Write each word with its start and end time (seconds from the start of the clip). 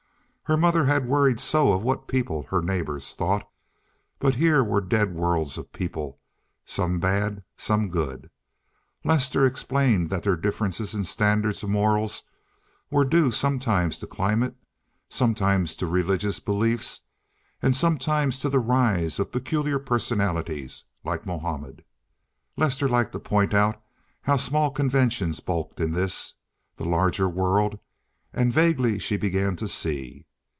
Her 0.45 0.57
mother 0.57 0.83
had 0.83 1.07
worried 1.07 1.39
so 1.39 1.71
of 1.71 1.81
what 1.81 2.09
people—her 2.09 2.61
neighbors—thought, 2.61 3.49
but 4.19 4.35
here 4.35 4.61
were 4.61 4.81
dead 4.81 5.15
worlds 5.15 5.57
of 5.57 5.71
people, 5.71 6.19
some 6.65 6.99
bad, 6.99 7.43
some 7.55 7.87
good. 7.87 8.29
Lester 9.05 9.45
explained 9.45 10.09
that 10.09 10.23
their 10.23 10.35
differences 10.35 10.93
in 10.93 11.05
standards 11.05 11.63
of 11.63 11.69
morals 11.69 12.23
were 12.89 13.05
due 13.05 13.31
sometimes 13.31 13.97
to 13.99 14.07
climate, 14.07 14.55
sometimes 15.07 15.73
to 15.77 15.87
religious 15.87 16.41
beliefs, 16.41 16.99
and 17.61 17.73
sometimes 17.73 18.37
to 18.39 18.49
the 18.49 18.59
rise 18.59 19.21
of 19.21 19.31
peculiar 19.31 19.79
personalities 19.79 20.83
like 21.05 21.25
Mohammed. 21.25 21.85
Lester 22.57 22.89
liked 22.89 23.13
to 23.13 23.19
point 23.19 23.53
out 23.53 23.81
how 24.23 24.35
small 24.35 24.69
conventions 24.69 25.39
bulked 25.39 25.79
in 25.79 25.93
this, 25.93 26.33
the 26.75 26.83
larger 26.83 27.29
world, 27.29 27.79
and 28.33 28.51
vaguely 28.51 28.99
she 28.99 29.15
began 29.15 29.55
to 29.55 29.65
see. 29.69 30.25